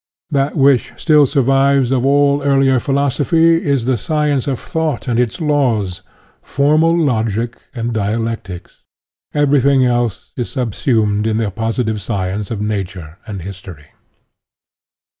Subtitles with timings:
[0.31, 5.39] That which still survives of all earlier philosophy is the science of thought and its
[5.39, 6.01] laws
[6.41, 8.81] formal logic and dialectics.
[9.35, 13.89] Everything else is subsumed in the positive science of Nature and history.